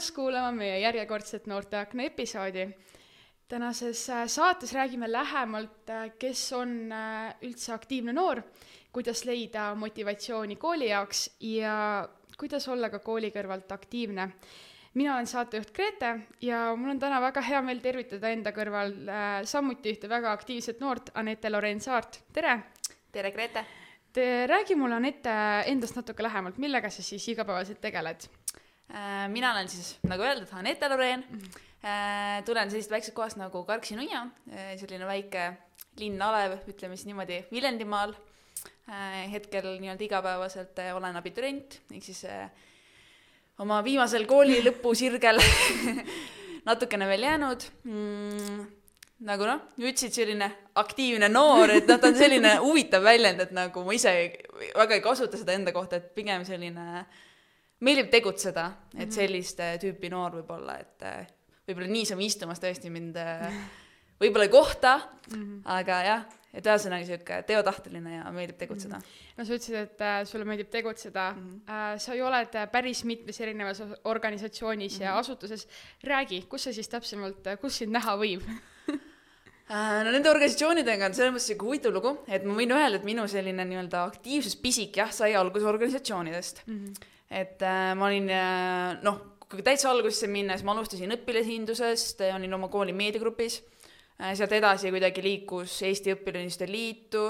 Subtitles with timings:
[0.00, 2.68] tulemast kuulama meie järjekordset Noorteakna episoodi.
[3.48, 8.40] tänases äh, saates räägime lähemalt, äh, kes on äh, üldse aktiivne noor,
[8.92, 12.08] kuidas leida motivatsiooni kooli jaoks ja
[12.38, 14.30] kuidas olla ka kooli kõrvalt aktiivne.
[14.94, 18.94] mina olen saatejuht Grete ja mul on täna väga hea meel tervitada enda kõrval
[19.44, 22.62] samuti ühte väga aktiivset noort, Anette Loren Saart, tere!
[23.12, 23.66] tere, Grete!
[24.12, 25.30] Te räägi mulle, Anette,
[25.66, 28.30] endast natuke lähemalt, millega sa siis igapäevaselt tegeled?
[28.90, 31.38] Äh, mina olen siis, nagu öeldud, Anette Loreen mm.
[31.38, 32.44] -hmm.
[32.44, 35.52] tulen sellisest väiksest kohast nagu Karksi-Nuia, äh, selline väike
[35.98, 38.14] linn alev, ütleme siis niimoodi, Viljandimaal.
[39.32, 42.24] hetkel nii-öelda igapäevaselt olen abiturient, ehk siis
[43.58, 45.38] oma viimasel kooli lõpusirgel
[46.68, 48.64] natukene veel jäänud mm,
[49.28, 50.48] nagu noh, ütlesid selline
[50.80, 54.14] aktiivne noor, et noh, ta on selline huvitav väljend, et nagu ma ise
[54.74, 57.20] väga ei kasuta seda enda kohta, et pigem selline äh,
[57.80, 59.14] meeldib tegutseda, et mhm.
[59.14, 61.26] sellist tüüpi noor võib-olla, et äh,
[61.68, 63.46] võib-olla niisama istumas tõesti mind äh,
[64.20, 65.60] võib-olla ei kohta mm, -hmm.
[65.76, 69.04] aga jah, et ühesõnaga sihuke teotahteline ja meeldib tegutseda mm.
[69.04, 69.36] -hmm.
[69.36, 71.46] no sa ütlesid, et äh, sulle meeldib tegutseda mm.
[71.46, 71.76] -hmm.
[71.76, 75.04] Äh, sa ju oled äh, päris mitmes erinevas organisatsioonis mm -hmm.
[75.04, 75.20] ja mhm.
[75.20, 75.68] asutuses.
[76.04, 78.42] räägi, kus sa siis täpsemalt, kus sind näha võib
[80.04, 83.28] no nende organisatsioonidega on selles mõttes sihuke huvitav lugu, et ma võin öelda, et minu
[83.28, 86.84] selline nii-öelda aktiivsuspisik jah, sai alguse organisatsioonidest mm.
[86.84, 92.24] -hmm et äh, ma olin äh, noh, kui täitsa algusesse minna, siis ma alustasin õpilashindusest,
[92.34, 93.60] olin oma kooli meediagrupis
[94.20, 97.26] äh,, sealt edasi kuidagi liikus Eesti Õpilaste Liitu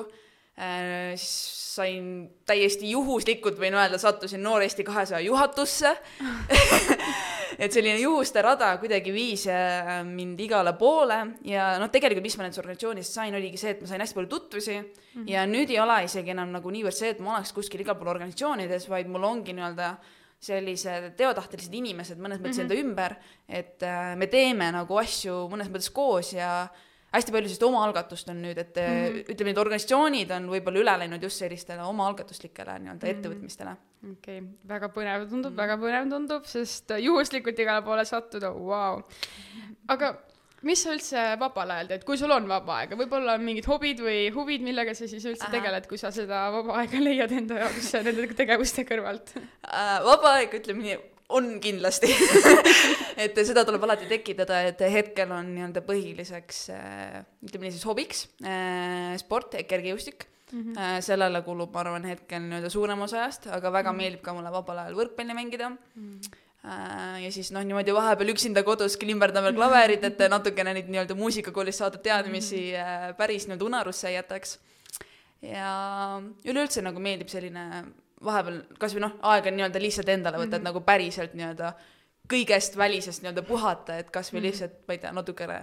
[0.57, 2.07] äh,, siis sain
[2.49, 5.95] täiesti juhuslikult, võin öelda, sattusin Noor Eesti kahesaja juhatusse
[7.61, 12.47] et selline juhuste rada kuidagi viis äh, mind igale poole ja noh, tegelikult mis ma
[12.47, 15.29] nendest organisatsioonist sain, oligi see, et ma sain hästi palju tutvusi mm -hmm.
[15.29, 18.15] ja nüüd ei ole isegi enam nagu niivõrd see, et ma oleks kuskil igal pool
[18.15, 19.97] organisatsioonides, vaid mul ongi nii-öelda
[20.41, 22.73] sellised teotahtelised inimesed mõnes mõttes mm -hmm.
[22.73, 23.17] enda ümber,
[23.49, 26.69] et äh, me teeme nagu asju mõnes mõttes koos ja
[27.13, 29.31] hästi palju sellist omaalgatust on nüüd, et mm -hmm.
[29.35, 33.19] ütleme, need organisatsioonid on võib-olla üle läinud just sellistele omaalgatuslikele nii-öelda mm -hmm.
[33.19, 33.77] ettevõtmistele.
[34.01, 39.03] Okei okay., väga põnev tundub mm, väga põnev tundub, sest juhuslikult igale poole sattuda, vau.
[39.93, 40.15] aga
[40.67, 44.03] mis sa üldse vabal ajal teed, kui sul on vaba aega, võib-olla on mingid hobid
[44.05, 45.55] või huvid, millega sa siis üldse Aha.
[45.55, 49.47] tegeled, kui sa seda vaba aega leiad enda jaoks nende tegevuste kõrvalt uh,?
[50.09, 50.99] vaba aeg, ütleme nii,
[51.37, 52.11] on kindlasti
[53.25, 58.27] et seda tuleb alati tekitada, et hetkel on nii-öelda põhiliseks äh, ütleme nii siis hobiks
[58.45, 60.73] äh, sport, kergejõustik mm.
[60.73, 61.01] -hmm.
[61.01, 64.03] sellele kulub, ma arvan, hetkel nii-öelda suurem osa ajast, aga väga mm -hmm.
[64.03, 65.79] meeldib ka mulle vabal ajal võrkpalli mängida mm.
[65.97, 66.47] -hmm
[67.25, 71.81] ja siis noh, niimoodi vahepeal üksinda kodus klimberdan veel klaverit, et natukene neid nii-öelda muusikakoolist
[71.81, 73.17] saadud teadmisi mhm.
[73.17, 74.59] päris nii-öelda unarusse ei jätaks.
[75.43, 77.85] ja üleüldse nagu meeldib selline
[78.25, 80.57] vahepeal kasvõi noh, aega nii-öelda lihtsalt endale võtta mm, -hmm.
[80.57, 80.69] et mhm.
[80.69, 81.73] nagu päriselt nii-öelda
[82.31, 84.51] kõigest välisest nii-öelda puhata, et kasvõi mm -hmm.
[84.51, 85.59] lihtsalt, ma ei tea, natukene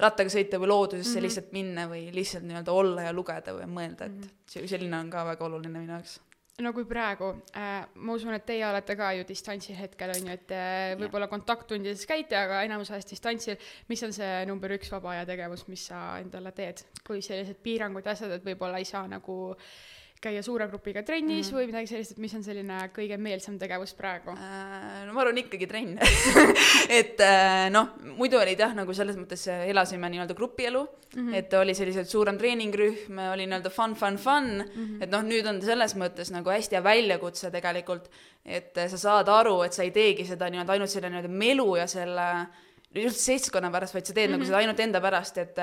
[0.00, 1.26] rattaga sõita või loodusesse mm -hmm.
[1.26, 4.66] lihtsalt minna või lihtsalt nii-öelda olla ja lugeda või mõelda, et mm -hmm.
[4.74, 6.20] selline on ka väga oluline minu jaoks
[6.60, 10.32] no kui praegu äh,, ma usun, et teie olete ka ju distantsil hetkel on ju,
[10.32, 13.56] et äh, võib-olla kontakttundides käite, aga enamus ajast distantsil.
[13.88, 18.04] mis on see number üks vaba aja tegevus, mis sa endale teed, kui sellised piirangud
[18.04, 19.64] ja asjad, et võib-olla ei saa nagu äh,
[20.20, 21.56] käia suure grupiga trennis mm.
[21.56, 25.04] või midagi sellist, et mis on selline kõige meelsam tegevus praegu äh,?
[25.06, 25.96] no ma arvan ikkagi trenn
[27.00, 31.38] et äh, noh, muidu olid jah, nagu selles mõttes äh, elasime nii-öelda grupielu mm, -hmm.
[31.40, 35.04] et oli selliselt suurem treeningrühm, oli nii-öelda fun, fun, fun mm, -hmm.
[35.06, 38.10] et noh, nüüd on selles mõttes nagu hästi hea väljakutse tegelikult,
[38.44, 41.76] et äh, sa saad aru, et sa ei teegi seda nii-öelda ainult selle nii-öelda melu
[41.80, 42.28] ja selle
[42.94, 44.36] just seltskonna pärast, vaid sa teed mm -hmm.
[44.36, 44.52] nagu mhm.
[44.52, 45.58] seda ainult enda pärast, et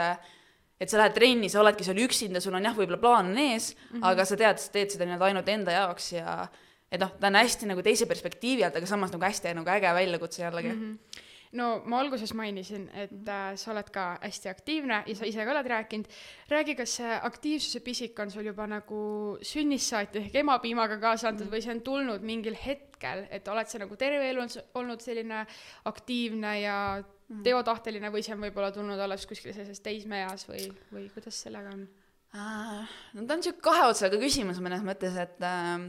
[0.79, 3.73] et sa lähed trenni, sa oledki seal üksinda, sul on jah, võib-olla plaan on ees
[3.75, 4.07] mm, -hmm.
[4.11, 6.47] aga sa tead, sa teed seda nii-öelda ainult enda jaoks ja
[6.91, 9.93] et noh, ta on hästi nagu teise perspektiivi alt, aga samas nagu hästi nagu äge
[9.93, 10.83] väljakutse jällegi mm.
[10.83, 11.23] -hmm
[11.55, 13.29] no ma alguses mainisin, et mhm.
[13.29, 16.07] äh, sa oled ka hästi aktiivne ja sa ise ka oled rääkinud.
[16.49, 21.47] räägi, kas see aktiivsuse pisik on sul juba nagu sünnist saati ehk emapiimaga kaasa antud
[21.47, 21.53] -hmm.
[21.53, 25.45] või see on tulnud mingil hetkel, et oled sa nagu terve elu olnud selline
[25.85, 27.03] aktiivne ja.
[27.43, 31.83] Teotahteline või see on võib-olla tulnud alles kuskil sellises teismeeas või, või kuidas sellega on
[31.83, 32.97] uh,?
[33.13, 35.87] no ta on sihuke kahe otsaga küsimus mõnes mõttes, et uh,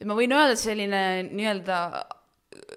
[0.00, 1.00] et ma võin öelda, et selline
[1.30, 2.74] nii-öelda äh,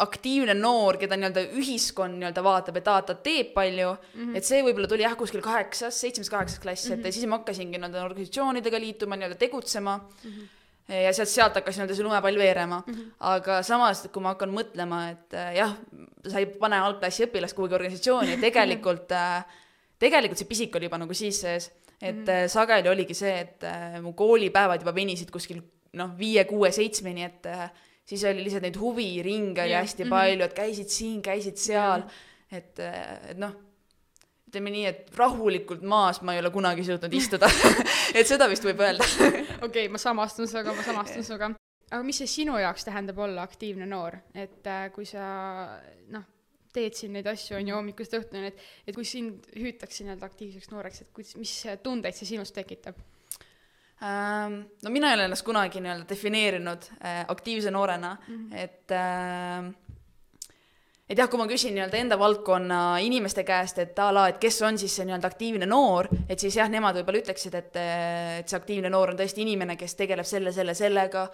[0.00, 4.38] aktiivne noor, keda nii-öelda ühiskond nii-öelda vaatab, et aa, ta teeb palju mm, -hmm.
[4.38, 7.00] et see võib-olla tuli jah, kuskil kaheksas, seitsmes, kaheksas klass mm, -hmm.
[7.00, 7.18] et mhm.
[7.18, 10.30] siis ma hakkasingi nii-öelda organisatsioonidega liituma, nii-öelda tegutsema mm.
[10.30, 10.56] -hmm
[10.90, 12.94] ja sealt, sealt hakkas nii-öelda see lumepall veerema mm.
[12.94, 13.10] -hmm.
[13.20, 15.76] aga samas, kui ma hakkan mõtlema, et äh, jah,
[16.28, 19.44] sa ei pane algklassi õpilast kuhugi organisatsiooni ja tegelikult äh,,
[20.00, 21.70] tegelikult see pisik oli juba nagu siis sees,
[22.00, 22.48] et mm -hmm.
[22.48, 25.62] sageli oligi see, et äh, mu koolipäevad juba venisid kuskil
[25.92, 27.70] noh, viie, kuue, seitsmeni, et äh,
[28.04, 30.10] siis oli lihtsalt neid huviringe oli Jah, hästi mhm.
[30.10, 32.06] palju, et käisid siin, käisid seal,
[32.52, 32.78] et,
[33.30, 33.54] et noh,
[34.50, 37.50] ütleme nii, et rahulikult maas ma ei ole kunagi suutnud istuda
[38.18, 41.52] et seda vist võib öelda okei okay,, ma samastun sinuga, ma samastun sinuga.
[41.90, 45.24] Aga mis see sinu jaoks tähendab olla aktiivne noor, et äh, kui sa
[46.14, 46.26] noh,
[46.72, 50.70] teed siin neid asju, on ju, hommikust õhtuni, et et kui sind hüütakse nii-öelda aktiivseks
[50.70, 52.98] nooreks, et kuidas, mis tundeid see sinus tekitab?
[54.00, 58.56] Ähm, no mina ei ole ennast kunagi nii-öelda defineerinud äh, aktiivse noorena mm, -hmm.
[58.56, 59.90] et äh,
[61.10, 64.62] et jah, kui ma küsin nii-öelda enda valdkonna inimeste käest, et a la, et kes
[64.62, 67.76] on siis see nii-öelda aktiivne noor, et siis jah, nemad võib-olla ütleksid, et,
[68.40, 71.26] et see aktiivne noor on tõesti inimene, kes tegeleb selle, selle, sellega,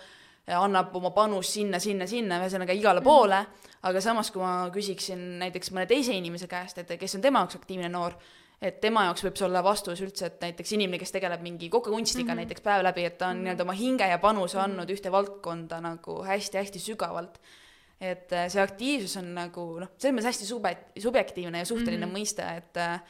[0.46, 3.40] annab oma panust sinna, sinna, sinna, ühesõnaga igale poole,
[3.82, 7.58] aga samas, kui ma küsiksin näiteks mõne teise inimese käest, et kes on tema jaoks
[7.58, 8.14] aktiivne noor,
[8.62, 12.24] et tema jaoks võib see olla vastus üldse, et näiteks inimene, kes tegeleb mingi kokakunstiga
[12.24, 12.36] mm -hmm.
[12.44, 13.44] näiteks päev läbi, et ta on mm -hmm.
[13.44, 17.38] nii-öelda oma hinge ja panuse andnud ühte valdkonda nagu hästi-hästi sügavalt
[18.00, 22.12] et äh, see aktiivsus on nagu noh, selles mõttes hästi sube-, subjektiivne ja suhteline mm
[22.12, 22.18] -hmm.
[22.18, 23.00] mõiste, et äh,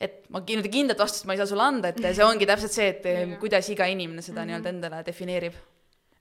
[0.00, 2.88] et ma nii-öelda kindlat vastust ma ei saa sulle anda, et see ongi täpselt see,
[2.88, 3.36] et Jah.
[3.38, 4.48] kuidas iga inimene seda Mhm.
[4.48, 5.54] nii-öelda endale defineerib.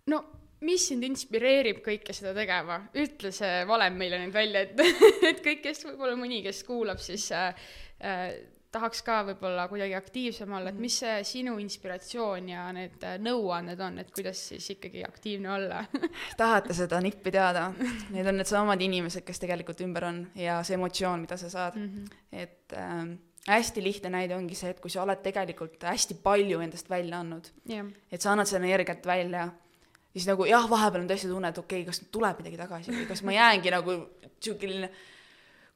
[0.07, 0.23] No
[0.65, 2.79] mis sind inspireerib kõike seda tegema?
[2.97, 4.81] ütle see valem meile nüüd välja, et,
[5.31, 7.69] et kõik, kes võib-olla mõni, kes kuulab, siis äh,
[8.05, 8.27] äh,
[8.71, 13.81] tahaks ka võib-olla kuidagi aktiivsem olla, et mis see sinu inspiratsioon ja need äh, nõuanded
[13.83, 15.81] on, et kuidas siis ikkagi aktiivne olla?
[16.41, 17.67] tahate seda nippi teada?
[18.13, 21.89] Need on needsamad inimesed, kes tegelikult ümber on ja see emotsioon, mida sa saad mm.
[21.91, 22.05] Mhm.
[22.05, 22.39] -hmm.
[22.43, 23.11] et ähm,
[23.47, 27.49] hästi lihtne näide ongi see, et kui sa oled tegelikult hästi palju endast välja andnud,
[27.65, 29.49] jah, et sa annad seda energiat välja,
[30.13, 33.07] siis nagu jah, vahepeal on tõesti tunne, et okei okay,, kas tuleb midagi tagasi või
[33.09, 33.97] kas ma jäängi nagu
[34.41, 34.91] sihukeline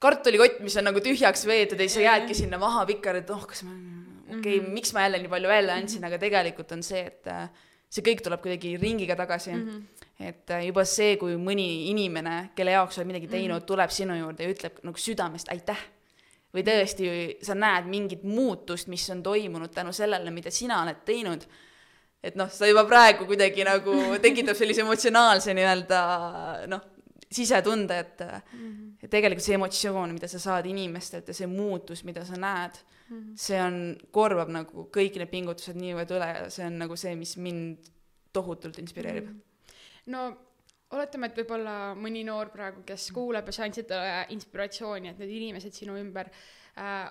[0.03, 3.45] kartulikott, mis on nagu tühjaks veetud ja siis sa jäädki sinna maha pikali, et oh,
[3.47, 3.75] kas ma,
[4.37, 7.47] okei okay,, miks ma jälle nii palju välja andsin, aga tegelikult on see, et äh,
[7.89, 9.65] see kõik tuleb kuidagi ringiga tagasi mm.
[9.65, 10.07] -hmm.
[10.29, 13.67] et äh, juba see, kui mõni inimene, kelle jaoks sa oled midagi teinud mm, -hmm.
[13.71, 15.83] tuleb sinu juurde ja ütleb nagu südamest aitäh
[16.55, 17.07] või tõesti
[17.43, 21.43] sa näed mingit muutust, mis on toimunud tänu sellele, mida sina oled teinud,
[22.25, 26.01] et noh, sa juba praegu kuidagi nagu tekitab sellise emotsionaalse nii-öelda
[26.71, 26.83] noh,
[27.35, 28.91] sisetunde, et mm, -hmm.
[29.03, 32.77] et tegelikult see emotsioon, mida sa saad inimestelt ja see muutus, mida sa näed
[33.09, 33.33] mm, -hmm.
[33.35, 37.35] see on, korvab nagu kõik need pingutused niivõrd üle ja see on nagu see, mis
[37.37, 37.91] mind
[38.33, 39.41] tohutult inspireerib mm.
[40.13, 40.25] no
[40.95, 45.33] oletame, et võib-olla mõni noor praegu, kes kuulab ja sa andsid talle inspiratsiooni, et need
[45.41, 46.64] inimesed sinu ümber äh,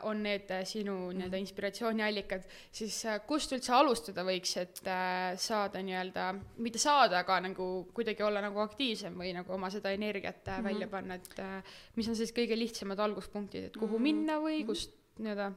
[0.05, 2.44] on need äh, sinu nii-öelda inspiratsiooniallikad,
[2.75, 6.26] siis äh, kust üldse alustada võiks, et äh, saada nii-öelda,
[6.64, 10.88] mitte saada, aga nagu kuidagi olla nagu aktiivsem või nagu oma seda energiat äh, välja
[10.93, 15.55] panna, et äh, mis on siis kõige lihtsamad alguspunktid, et kuhu minna või kust nii-öelda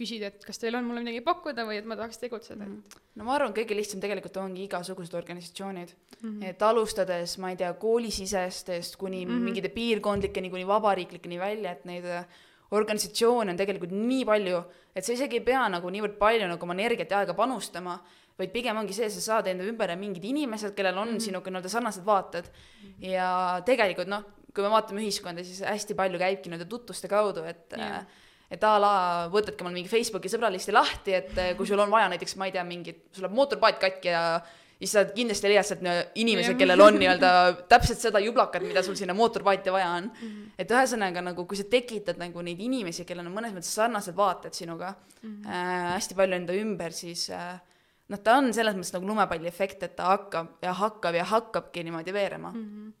[0.00, 3.26] küsida, et kas teil on mulle midagi pakkuda või et ma tahaks tegutseda, et no
[3.26, 6.22] ma arvan, kõige lihtsam tegelikult ongi igasugused organisatsioonid mm.
[6.22, 6.46] -hmm.
[6.48, 9.50] et alustades, ma ei tea, koolisisestest kuni mm -hmm.
[9.50, 12.24] mingite piirkondlikeni, kuni vabariiklikeni välja, et neid äh,
[12.72, 14.62] organisatsioone on tegelikult nii palju,
[14.96, 17.98] et sa isegi ei pea nagu niivõrd palju nagu oma energiat ja aega panustama,
[18.38, 21.26] vaid pigem ongi see, sa saad enda ümber mingid inimesed, kellel on mm -hmm.
[21.26, 22.88] sinuga nii-öelda sarnased vaated mm.
[22.88, 23.06] -hmm.
[23.12, 24.24] ja tegelikult noh,
[24.54, 28.04] kui me vaatame ühiskonda, siis hästi palju käibki nii-öelda tutvuste kaudu, et yeah
[28.52, 28.94] et a la
[29.32, 32.52] võtadki omal mingi Facebooki sõbralisti lahti, et eh, kui sul on vaja näiteks, ma ei
[32.52, 34.42] tea, mingit, sul läheb mootorpaat katki ja
[34.82, 37.32] siis sa kindlasti leiad sealt inimese kellel on nii-öelda
[37.70, 40.28] täpselt seda jublakat, mida sul sinna mootorpaati vaja on mm.
[40.28, 40.54] -hmm.
[40.58, 44.58] et ühesõnaga nagu, kui sa tekitad nagu neid inimesi, kellel on mõnes mõttes sarnased vaated
[44.58, 45.46] sinuga mm -hmm.
[45.46, 47.60] äh, hästi palju enda ümber, siis äh,
[48.08, 51.84] noh, ta on selles mõttes nagu lumepalli efekt, et ta hakkab ja hakkab ja hakkabki
[51.84, 52.66] niimoodi veerema mm.
[52.66, 52.92] -hmm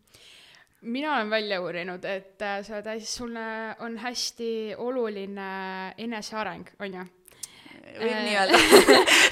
[0.82, 6.94] mina olen välja uurinud, et äh, sa oled hästi, sulle on hästi oluline eneseareng, on
[6.94, 7.04] ju?
[7.98, 8.60] Võib Äh, nii öelda.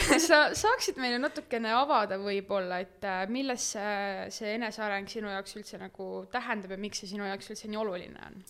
[0.09, 5.57] kas sa saaksid meile natukene avada võib-olla, et äh, milles see, see eneseareng sinu jaoks
[5.61, 8.43] üldse nagu tähendab ja miks see sinu jaoks üldse nii oluline on?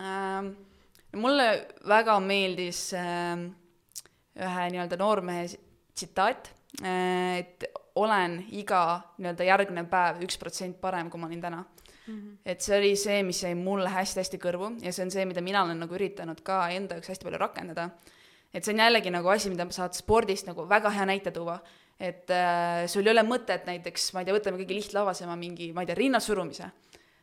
[0.00, 0.52] Ähm,
[1.18, 1.48] mulle
[1.88, 3.48] väga meeldis ähm,
[4.38, 6.52] ühe nii-öelda noormehe tsitaat,
[6.86, 7.66] et
[7.98, 8.82] olen iga
[9.18, 11.64] nii-öelda järgnev päev üks protsent parem, kui ma olin täna.
[12.46, 15.60] et see oli see, mis jäi mulle hästi-hästi kõrvu ja see on see, mida mina
[15.62, 17.90] olen nagu üritanud ka enda jaoks hästi palju rakendada.
[18.54, 21.58] Et see on jällegi nagu asi, mida saad spordist nagu väga hea näite tuua,
[22.00, 25.84] et äh, sul ei ole mõtet näiteks, ma ei tea, võtame kõige lihtlavasema mingi, ma
[25.84, 26.70] ei tea, rinnasurumise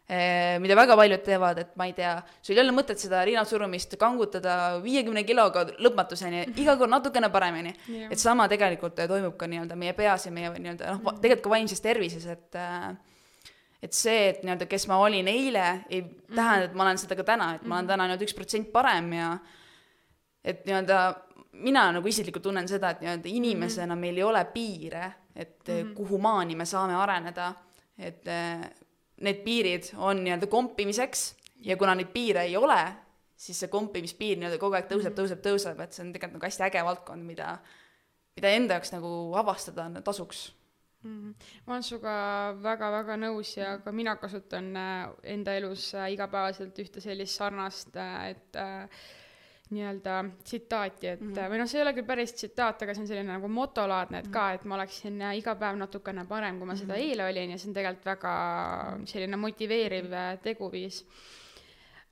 [0.07, 3.97] Eh, mida väga paljud teevad, et ma ei tea, sul ei ole mõtet seda rinnasurumist
[3.99, 7.73] kangutada viiekümne kiloga lõpmatuseni, iga kord natukene paremini.
[7.91, 8.13] Jah.
[8.15, 11.51] et sama tegelikult eh, toimub ka nii-öelda meie peas ja meie nii-öelda noh, tegelikult ka
[11.57, 12.95] vaimses tervises, et äh,
[13.83, 17.27] et see, et nii-öelda, kes ma olin eile, ei tähenda, et ma olen seda ka
[17.27, 19.33] täna, et ma olen täna nii-öelda üks protsent parem ja
[20.47, 20.99] et nii-öelda
[21.63, 25.93] mina nagu isiklikult tunnen seda, et nii-öelda inimesena meil ei ole piire, et mm -hmm.
[25.97, 27.53] kuhu maani me saame areneda,
[27.97, 28.69] et eh,
[29.21, 31.35] need piirid on nii-öelda kompimiseks
[31.65, 32.81] ja kuna neid piire ei ole,
[33.35, 36.63] siis see kompimispiir nii-öelda kogu aeg tõuseb, tõuseb, tõuseb, et see on tegelikult nagu hästi
[36.69, 37.57] äge valdkond, mida,
[38.35, 40.53] mida enda jaoks nagu avastada tasuks
[41.03, 41.29] mm.
[41.29, 41.33] -hmm.
[41.65, 42.15] ma olen sinuga
[42.63, 47.95] väga-väga nõus ja ka mina kasutan äh, enda elus igapäevaselt ühte sellist sarnast,
[48.29, 48.89] et äh,
[49.69, 51.51] nii-öelda tsitaati, et mm -hmm.
[51.51, 54.25] või noh, see ei ole küll päris tsitaat, aga see on selline nagu motolaadne, et
[54.25, 54.33] mm -hmm.
[54.33, 57.09] ka, et ma oleksin iga päev natukene parem, kui ma seda mm -hmm.
[57.09, 58.35] eile olin ja see on tegelikult väga
[59.05, 60.11] selline motiveeriv
[60.43, 61.05] teguviis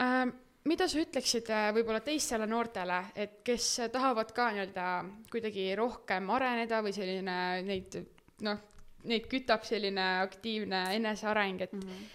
[0.02, 0.34] äh,
[0.66, 4.86] mida sa ütleksid äh, võib-olla teistele noortele, et kes tahavad ka nii-öelda
[5.32, 8.00] kuidagi rohkem areneda või selline neid
[8.46, 8.62] noh,
[9.06, 12.14] neid kütab selline aktiivne eneseareng, et mm -hmm.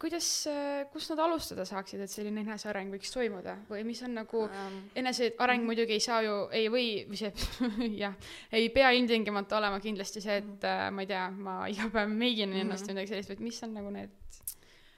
[0.00, 4.46] Kuidas, äh, kust nad alustada saaksid, et selline eneseareng võiks toimuda või mis on nagu
[4.46, 5.66] um, eneseareng -hmm.
[5.68, 7.32] muidugi ei saa ju, ei või, või see
[8.02, 8.16] jah,
[8.52, 10.96] ei pea ilmtingimata olema kindlasti see, et mm -hmm.
[10.96, 12.88] ma ei tea, ma iga päev meigin ennast mm -hmm.
[12.88, 14.10] või midagi sellist, vaid mis on nagu need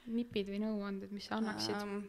[0.07, 2.03] nipid või nõuanded, mis sa annaksid um,?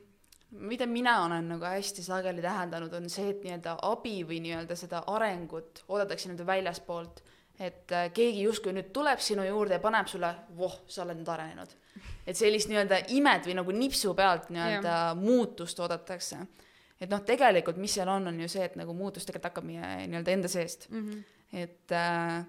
[0.53, 5.03] mida mina olen nagu hästi sageli täheldanud, on see, et nii-öelda abi või nii-öelda seda
[5.09, 7.23] arengut oodatakse nii-öelda väljaspoolt.
[7.60, 11.29] Et äh, keegi justkui nüüd tuleb sinu juurde ja paneb sulle, voh, sa oled nüüd
[11.29, 11.75] arenenud.
[12.25, 16.38] et sellist nii-öelda imet või nagu nipsu pealt nii-öelda muutust oodatakse.
[17.00, 20.07] et noh, tegelikult mis seal on, on ju see, et nagu muutus tegelikult hakkab meie
[20.07, 21.10] nii-öelda enda seest mm.
[21.10, 21.24] -hmm.
[21.63, 22.45] et äh,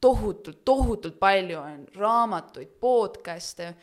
[0.00, 3.74] tohutult, tohutult palju on raamatuid, podcast'e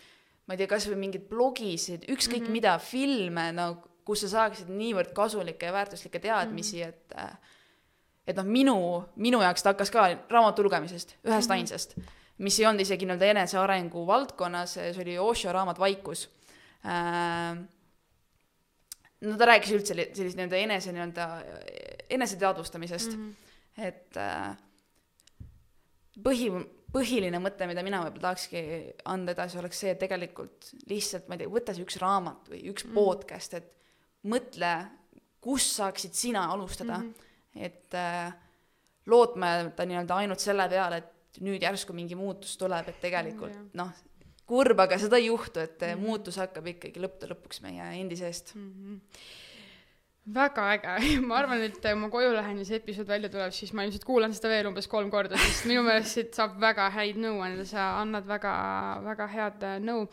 [0.45, 2.57] ma ei tea, kasvõi mingeid blogisid, ükskõik mm -hmm.
[2.60, 3.67] mida, filme, no
[4.03, 6.89] kus sa saaksid niivõrd kasulikke ja väärtuslikke teadmisi mm, -hmm.
[6.89, 7.38] et äh,
[8.27, 8.75] et noh, minu,
[9.20, 11.58] minu jaoks ta hakkas ka raamatu lugemisest, ühest mm -hmm.
[11.58, 11.96] ainsast,
[12.38, 16.30] mis ei olnud isegi nii-öelda enesearengu valdkonnas, see oli Osho raamat Vaikus
[16.86, 17.58] äh,.
[19.22, 21.27] no ta rääkis üldse sellist nii-öelda enese nii-öelda,
[22.10, 23.88] eneseteadvustamisest mm, -hmm.
[23.88, 24.58] et äh,
[26.22, 26.50] põhi,
[26.94, 28.63] põhiline mõte, mida mina võib-olla tahakski
[29.10, 32.63] anda edasi, oleks see, et tegelikult lihtsalt, ma ei tea, võta see üks raamat või
[32.72, 32.98] üks mm.
[32.98, 33.72] podcast, et
[34.30, 34.74] mõtle,
[35.44, 37.32] kus saaksid sina alustada mm, -hmm.
[37.55, 38.33] Et äh,
[39.10, 43.93] lootmata nii-öelda ainult selle peale, et nüüd järsku mingi muutus tuleb, et tegelikult mm, noh,
[44.50, 46.05] kurb, aga seda ei juhtu, et mm -hmm.
[46.05, 48.69] muutus hakkab ikkagi lõppude lõpuks meie endi seest mm.
[48.69, 49.41] -hmm
[50.24, 50.93] väga äge,
[51.27, 54.05] ma arvan, et kui ma koju lähen ja see episood välja tuleb, siis ma ilmselt
[54.07, 57.65] kuulan seda veel umbes kolm korda, sest minu meelest siit saab väga häid nõu anda,
[57.67, 58.53] sa annad väga,
[59.03, 60.07] väga head äh, nõu.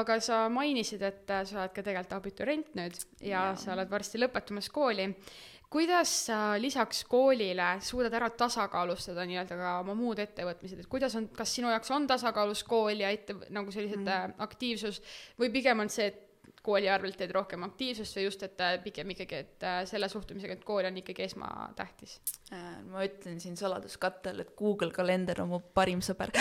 [0.00, 3.42] aga sa mainisid, et äh, sa oled ka tegelikult abiturient nüüd ja, ja.
[3.56, 5.08] sa oled varsti lõpetamas kooli.
[5.70, 11.28] Kuidas sa lisaks koolile suudad ära tasakaalustada nii-öelda ka oma muud ettevõtmised, et kuidas on,
[11.34, 14.36] kas sinu jaoks on tasakaalus kool ja ette, nagu sellised mm.
[14.44, 15.00] aktiivsus
[15.40, 16.23] või pigem on see, et
[16.64, 20.56] kooli arvelt teed rohkem aktiivsust või just, et äh, pigem ikkagi, et äh, selle suhtumisega,
[20.56, 22.16] et kool on ikkagi esmatähtis?
[22.54, 26.32] Äh, ma ütlen siin saladuskattel, et Google kalender on mu parim sõber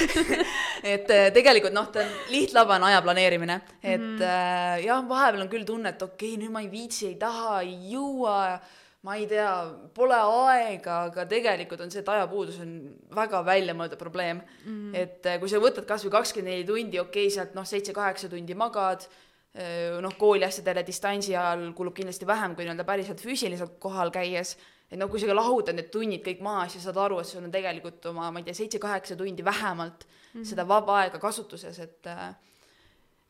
[0.94, 4.84] et tegelikult noh, ta on lihtlabane aja planeerimine, et mm -hmm.
[4.84, 7.74] jah, vahepeal on küll tunne, et okei okay,, nüüd ma ei viitsi, ei taha, ei
[7.94, 8.60] jõua
[9.02, 9.50] ma ei tea,
[9.96, 12.76] pole aega, aga tegelikult on see, et ajapuudus on
[13.16, 14.92] väga väljamõeldud probleem mm.
[14.92, 14.94] -hmm.
[14.94, 19.08] et kui sa võtad kasvõi kakskümmend neli tundi, okei okay,, sealt noh, seitse-kaheksa tundi magad
[20.00, 24.56] noh, kooliasjadele distantsi ajal kulub kindlasti vähem kui nii-öelda päriselt füüsiliselt kohal käies,
[24.90, 27.50] et no kui sa lahutad need tunnid kõik maha, siis saad aru, et sul on
[27.50, 30.46] tegelikult oma, ma ei tea, seitse-kaheksa tundi vähemalt mm -hmm.
[30.52, 32.06] seda vaba aega kasutuses, et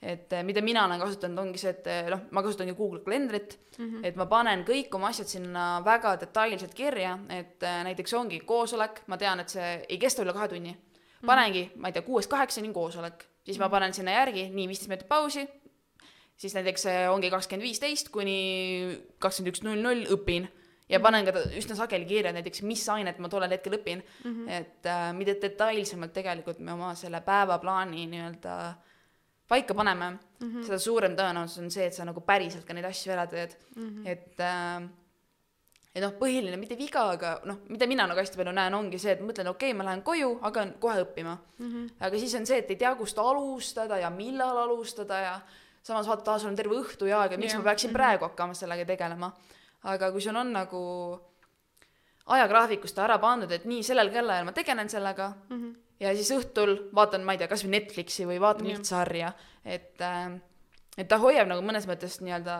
[0.02, 3.84] et mida mina olen kasutanud, ongi see, et noh, ma kasutan ju Google kalendrit mm,
[3.84, 4.06] -hmm.
[4.06, 9.16] et ma panen kõik oma asjad sinna väga detailselt kirja, et näiteks ongi koosolek, ma
[9.16, 10.72] tean, et see ei kesta üle kahe tunni.
[10.72, 11.26] Mhm.
[11.26, 11.80] panengi mm, -hmm.
[11.80, 13.64] ma ei tea, kuuest kaheksani koosolek, siis mm -hmm.
[13.64, 15.48] ma panen sinna järgi nii viisteist minutit pausi,
[16.40, 18.38] siis näiteks ongi kakskümmend viisteist kuni
[19.20, 20.48] kakskümmend üks null null õpin
[20.90, 21.04] ja mhm.
[21.04, 24.30] panen ka üsna sageli kirja näiteks, mis ainet ma tollel hetkel õpin mm.
[24.30, 24.52] -hmm.
[24.60, 28.56] et äh, mida detailsemalt tegelikult me oma selle päevaplaani nii-öelda
[29.48, 30.64] paika paneme mm, -hmm.
[30.66, 33.88] seda suurem tõenäosus on see, et sa nagu päriselt ka neid asju ära teed mm.
[33.88, 34.08] -hmm.
[34.08, 34.88] et äh,
[35.94, 39.12] et noh, põhiline, mitte viga, aga noh, mida mina nagu hästi palju näen, ongi see,
[39.16, 41.66] et mõtlen, okei okay,, ma lähen koju, hakkan kohe õppima mm.
[41.66, 41.88] -hmm.
[42.00, 45.40] aga siis on see, et ei tea, kust alustada ja millal alustada ja
[45.82, 47.62] samas vaata, sul on terve õhtu ja aega, miks yeah.
[47.62, 49.32] ma peaksin praegu hakkama sellega tegelema.
[49.90, 50.80] aga kui sul on nagu
[52.26, 55.74] ajagraafikust ära pandud, et nii, sellel kellaajal ma tegelen sellega mm -hmm.
[56.00, 58.76] ja siis õhtul vaatan, ma ei tea, kas või Netflixi või vaatan yeah.
[58.76, 59.32] mingit sarja,
[59.64, 60.38] et äh,
[60.98, 62.54] et ta hoiab nagu mõnes mõttes nii-öelda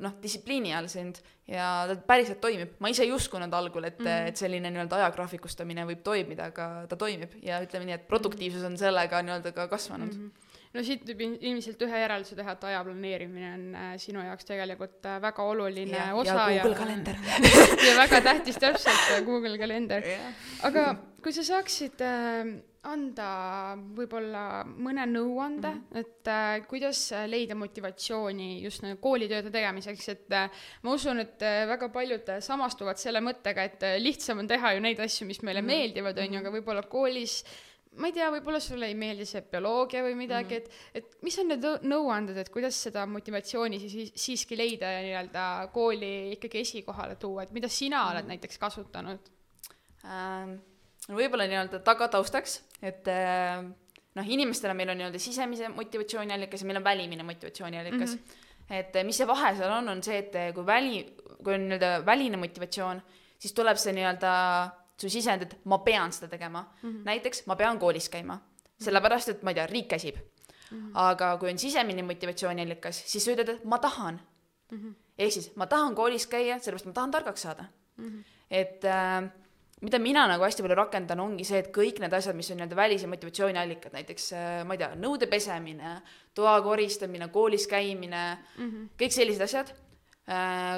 [0.00, 2.72] noh, distsipliini all sind ja ta päriselt toimib.
[2.78, 4.28] ma ise ei uskunud algul, et mm, -hmm.
[4.28, 8.78] et selline nii-öelda ajagraafikustamine võib toimida, aga ta toimib ja ütleme nii, et produktiivsus on
[8.78, 10.30] sellega nii-öelda ka kasvanud mm.
[10.30, 14.48] -hmm no siit võib ilmselt ühe järelduse teha, et aja planeerimine on äh, sinu jaoks
[14.48, 17.20] tegelikult äh, väga oluline ja, osa ja Google kalender
[17.88, 20.06] ja väga tähtis täpselt, äh, Google kalender.
[20.68, 20.90] aga
[21.22, 22.58] kui sa saaksid äh,
[22.88, 23.30] anda
[23.76, 26.00] võib-olla mõne nõuande mm, -hmm.
[26.00, 31.66] et äh, kuidas leida motivatsiooni just nagu koolitööde tegemiseks, et äh, ma usun, et äh,
[31.68, 35.42] väga paljud äh, samastuvad selle mõttega, et äh, lihtsam on teha ju neid asju, mis
[35.42, 35.76] meile mm -hmm.
[35.76, 37.44] meeldivad, on ju, aga võib-olla koolis
[37.98, 40.94] ma ei tea, võib-olla sulle ei meeldi see bioloogia või midagi mm, -hmm.
[40.94, 45.44] et, et mis on need nõuanded, et kuidas seda motivatsiooni siis siiski leida ja nii-öelda
[45.74, 48.12] kooli ikkagi esikohale tuua, et mida sina mm -hmm.
[48.12, 49.30] oled näiteks kasutanud
[50.04, 50.58] ähm,?
[51.10, 53.62] võib-olla nii-öelda tagataustaks et äh,
[54.16, 58.20] noh, inimestena meil on nii-öelda sisemise motivatsiooniallikas ja meil on välimine motivatsiooniallikas mm.
[58.20, 58.74] -hmm.
[58.80, 61.04] et äh, mis see vahe seal on, on see, et äh, kui väli,
[61.44, 63.02] kui on nii-öelda väline motivatsioon,
[63.38, 64.32] siis tuleb see nii-öelda
[65.00, 66.90] su sisend, et ma pean seda tegema mm.
[66.90, 67.04] -hmm.
[67.04, 68.38] näiteks ma pean koolis käima,
[68.80, 70.78] sellepärast et ma ei tea, riik käsib mm.
[70.78, 70.90] -hmm.
[70.94, 74.20] aga kui on sisemine motivatsiooniallikas, siis sa ütled, et ma tahan
[74.70, 74.78] mm.
[74.78, 74.94] -hmm.
[75.18, 77.64] ehk siis ma tahan koolis käia, sellepärast ma tahan targaks saada
[77.96, 78.08] mm.
[78.08, 78.24] -hmm.
[78.50, 79.30] et äh,
[79.80, 82.76] mida mina nagu hästi palju rakendan, ongi see, et kõik need asjad, mis on nii-öelda
[82.76, 86.00] välise motivatsiooniallikad, näiteks äh, ma ei tea, nõude pesemine,
[86.34, 88.24] toa koristamine, koolis käimine
[88.58, 88.88] mm, -hmm.
[89.02, 89.72] kõik sellised asjad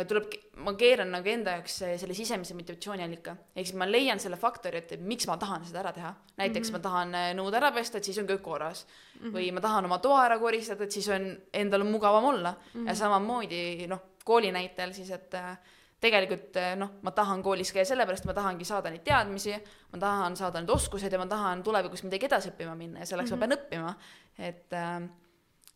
[0.09, 0.33] tuleb,
[0.65, 3.35] ma keeran nagu enda jaoks selle sisemise motivatsiooniallika.
[3.57, 6.15] ehk siis ma leian selle faktori, et, miks ma tahan seda ära teha.
[6.39, 6.79] näiteks mm -hmm.
[6.79, 9.21] ma tahan äh, nõud ära pesta, et siis on kõik korras mm.
[9.21, 9.35] -hmm.
[9.35, 12.81] või ma tahan oma toa ära koristada, et siis on endal mugavam olla mm.
[12.81, 12.89] -hmm.
[12.89, 15.59] ja samamoodi noh, kooli näitel siis, et äh,
[16.01, 19.55] tegelikult noh, ma tahan koolis käia sellepärast, ma tahangi saada neid teadmisi,
[19.93, 23.31] ma tahan saada need oskused ja ma tahan tulevikus midagi edasi õppima minna ja selleks
[23.31, 23.41] mm -hmm.
[23.41, 23.59] ma mhm.
[23.71, 23.95] pean õppima.
[24.39, 25.22] et äh,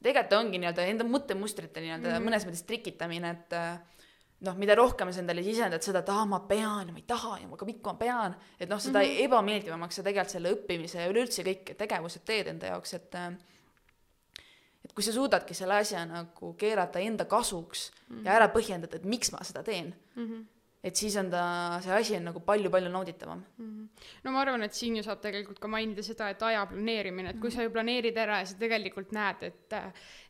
[0.02, 2.28] tegelikult ongi nii-öelda enda mõttemustrite nii-öelda mm -hmm.
[2.28, 3.78] mõnes mõttes trikitamine, et äh,
[4.46, 7.38] noh, mida rohkem sa endale sisendad seda, et aa, ma pean ja ma ei taha
[7.40, 9.24] ja ma ka ikka ma pean, et noh, seda mm -hmm.
[9.24, 13.32] ebameeldivamaks sa tegelikult selle õppimise ja üleüldse kõik tegevused teed enda jaoks, et äh,
[14.86, 18.26] et kui sa suudadki selle asja nagu keerata enda kasuks mm -hmm.
[18.26, 20.44] ja ära põhjendada, et miks ma seda teen mm, -hmm.
[20.86, 21.42] Et siis on ta,
[21.82, 23.66] see asi on nagu palju-palju nauditavam mm.
[23.66, 24.06] -hmm.
[24.24, 27.40] no ma arvan, et siin ju saab tegelikult ka mainida seda, et aja planeerimine, et
[27.40, 27.56] kui mm -hmm.
[27.56, 29.76] sa ju planeerid ära ja sa tegelikult näed, et,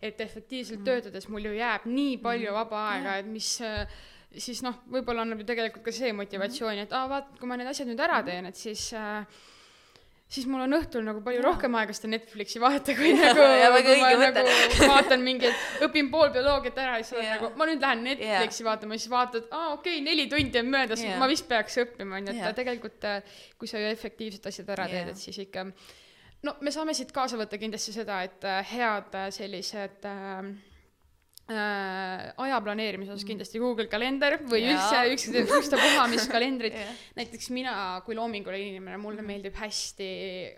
[0.02, 1.02] et efektiivselt mm -hmm.
[1.02, 2.64] töötades mul ju jääb nii palju mm -hmm.
[2.64, 3.62] vaba aega, et mis
[4.36, 7.68] siis noh, võib-olla annab ju tegelikult ka see motivatsiooni, et aa, vaat, kui ma need
[7.68, 9.24] asjad nüüd ära teen, et siis äh,
[10.26, 11.44] siis mul on õhtul nagu palju ja.
[11.46, 13.44] rohkem aega seda Netflixi vaadata, kui nagu,
[13.86, 14.56] kui ma nagu
[14.92, 18.70] vaatan mingeid, õpin pool bioloogiat ära ja siis olen nagu, ma nüüd lähen Netflixi ja.
[18.70, 22.34] vaatama, siis vaatad, aa okei okay,, neli tundi on möödas, ma vist peaks õppima, onju,
[22.34, 25.68] et tegelikult äh, kui sa ju efektiivselt asjad ära teed, et siis ikka
[26.46, 30.50] no me saame siit kaasa võtta kindlasti seda, et äh, head äh, sellised äh,
[31.52, 33.30] äh, aja planeerimise osas mm.
[33.30, 35.26] kindlasti Google kalender või üldse üks,
[35.60, 36.94] ükstapuha mis kalendrid yeah..
[37.18, 37.74] näiteks mina
[38.06, 39.32] kui loominguline inimene, mulle mm.
[39.32, 40.10] meeldib hästi,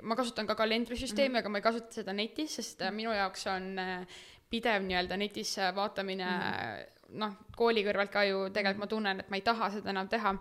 [0.09, 3.48] ma kasutan ka kalendrisüsteemi mm., aga ma ei kasuta seda netis, sest äh, minu jaoks
[3.53, 9.21] on äh, pidev nii-öelda netis vaatamine mm noh, kooli kõrvalt ka ju tegelikult ma tunnen,
[9.23, 10.35] et ma ei taha seda enam teha.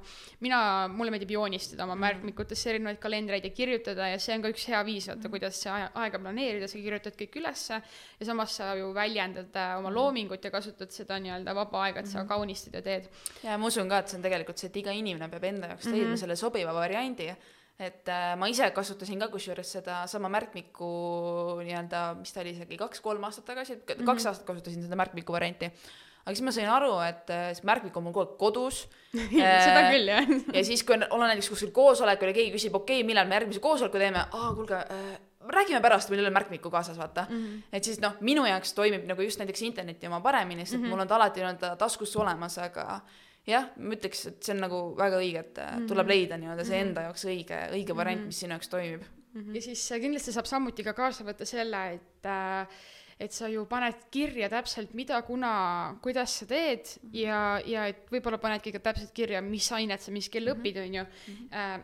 [0.44, 0.60] mina,
[0.92, 4.82] mulle meeldib joonistada oma märkmikutesse erinevaid kalendreid ja kirjutada ja see on ka üks hea
[4.88, 9.56] viis, vaata, kuidas aja, aega planeerida, sa kirjutad kõik ülesse ja samas sa ju väljendad
[9.56, 12.32] äh, oma loomingut ja kasutad seda nii-öelda vaba aega, et sa mhm.
[12.34, 13.08] kaunistad ja teed.
[13.44, 15.88] ja ma usun ka, et see on tegelikult see, et iga inimene peab enda jaoks
[15.88, 16.26] leidma mm -hmm.
[16.26, 17.32] selle sobiva variandi
[17.80, 20.90] et äh, ma ise kasutasin ka kusjuures sedasama märkmikku
[21.62, 24.28] nii-öelda, mis ta oli isegi kaks-kolm aastat tagasi, kaks mm -hmm.
[24.28, 25.72] aastat kasutasin seda märkmiku varianti
[26.28, 28.82] aga siis ma sain aru, et äh, see märkmik on mul kogu aeg kodus
[29.16, 33.00] seda äh, küll, jah ja siis, kui olen näiteks kuskil koosolekul ja keegi küsib, okei
[33.00, 35.14] okay,, millal me järgmise koosoleku teeme, aa, kuulge äh,,
[35.48, 37.38] räägime pärast, mul ei ole märkmikku kaasas, vaata mm.
[37.46, 37.62] -hmm.
[37.72, 40.90] et siis noh, minu jaoks toimib nagu just näiteks interneti oma paremini, sest mm -hmm.
[40.90, 43.00] mul on ta alati nii-öelda taskus olemas, aga
[43.48, 45.88] jah, ma ütleks, et see on nagu väga õige, et mm -hmm.
[45.88, 46.88] tuleb leida nii-öelda see mhm.
[46.88, 48.34] enda jaoks õige, õige variant mm, -hmm.
[48.36, 49.02] mis sinu jaoks toimib
[49.34, 49.42] mm.
[49.42, 49.56] -hmm.
[49.56, 52.68] ja siis kindlasti saab samuti ka kaasa võtta selle, et äh,
[53.20, 55.52] et sa ju paned kirja täpselt, mida, kuna,
[56.04, 60.30] kuidas sa teed ja, ja et võib-olla panedki ka täpselt kirja, mis ainet sa mis
[60.30, 60.60] kell mhm.
[60.60, 61.06] õpid, on ju.
[61.34, 61.48] Mhm.
[61.52, 61.78] Äh,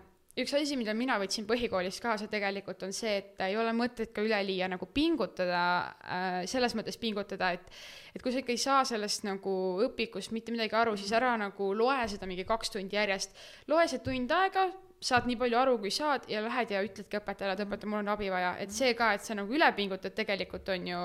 [0.43, 4.24] üks asi, mida mina võtsin põhikoolis kaasa tegelikult on see, et ei ole mõtet ka
[4.26, 5.65] üleliia nagu pingutada
[6.02, 7.69] äh,, selles mõttes pingutada, et
[8.13, 9.54] et kui sa ikka ei saa sellest nagu
[9.88, 13.34] õpikust mitte midagi aru, siis ära nagu loe seda mingi kaks tundi järjest.
[13.69, 14.67] loe see tund aega,
[15.04, 18.12] saad nii palju aru, kui saad ja lähed ja ütledki õpetajale, et õpetaja, mul on
[18.13, 21.02] abi vaja, et see ka, et sa nagu üle pingutad, tegelikult on ju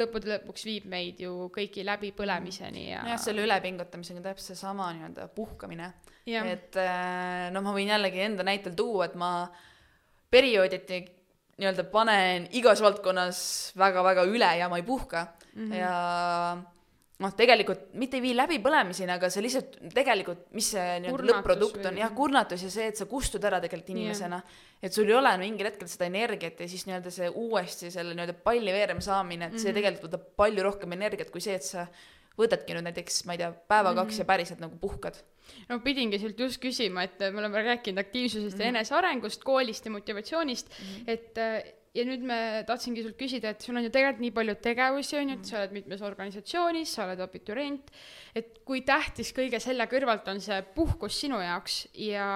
[0.00, 3.04] lõppude lõpuks viib meid ju kõiki läbipõlemiseni ja.
[3.12, 5.92] jah, selle ülepingutamisega täpselt seesama nii-öelda puhkamine.
[6.26, 9.32] et äh, noh, ma võin jällegi enda näitel tuua, et ma
[10.30, 11.04] periooditi
[11.58, 13.38] nii-öelda panen igas valdkonnas
[13.78, 15.78] väga-väga üle ja ma ei puhka mm -hmm.
[15.78, 16.58] ja
[17.18, 21.96] noh, tegelikult mitte ei vii läbipõlemiseni, aga see lihtsalt tegelikult, mis see nii-öelda lõpp-produkt on,
[21.98, 24.60] jah, kurnatus ja see, et sa kustud ära tegelikult inimesena yeah..
[24.82, 28.36] et sul ei ole mingil hetkel seda energiat ja siis nii-öelda see uuesti selle nii-öelda
[28.44, 29.80] palli veerema saamine, et see mm -hmm.
[29.80, 31.88] tegelikult võtab palju rohkem energiat kui see, et sa
[32.38, 34.20] võtadki nüüd näiteks, ma ei tea, päeva-kaks Mhm.
[34.20, 35.16] ja päriselt nagu puhkad.
[35.68, 38.64] no pidingi sult just küsima, et me oleme rääkinud aktiivsusest mm -hmm.
[38.64, 38.76] ja Mhm.
[38.76, 41.04] enesearengust, koolist ja motivatsioonist mm, -hmm.
[41.06, 44.54] et äh, ja nüüd me tahtsingi sult küsida, et sul on ju tegelikult nii palju
[44.64, 47.90] tegevusi, on ju, et sa oled mitmes organisatsioonis, sa oled abiturient,
[48.38, 52.28] et kui tähtis kõige selle kõrvalt on see puhkus sinu jaoks ja